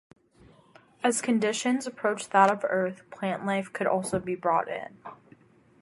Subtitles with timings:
[1.03, 4.97] As conditions approach that of Earth, plant life could also be brought in.